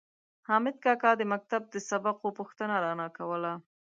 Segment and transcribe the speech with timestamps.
[0.39, 3.53] مخامد کاکا د مکتب د سبقو پوښتنه رانه کوله.